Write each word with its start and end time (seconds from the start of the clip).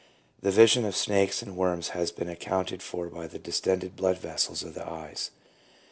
The 0.41 0.49
vision 0.49 0.83
of 0.85 0.95
snakes 0.95 1.43
and 1.43 1.55
worms 1.55 1.89
has 1.89 2.11
been 2.11 2.27
accounted 2.27 2.81
for 2.81 3.07
by 3.07 3.27
the 3.27 3.37
distended 3.37 3.95
blood 3.95 4.17
vessels 4.17 4.63
of 4.63 4.73
the 4.73 4.89
eyes. 4.91 5.29